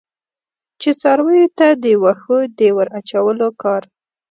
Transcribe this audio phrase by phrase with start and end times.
[0.81, 3.81] چې څارویو ته د وښو د ور اچولو کار.